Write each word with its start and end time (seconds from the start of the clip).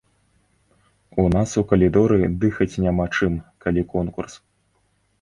У 1.25 1.25
нас 1.35 1.53
у 1.63 1.65
калідоры 1.73 2.17
дыхаць 2.47 2.71
няма 2.87 3.09
чым, 3.19 3.39
калі 3.67 3.81
конкурс. 3.97 4.33